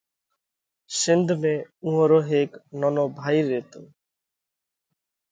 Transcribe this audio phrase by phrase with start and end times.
[0.97, 1.53] شنڌ ۾
[1.83, 3.81] اُوئون رو هيڪ نونو ڀائِي ريتو۔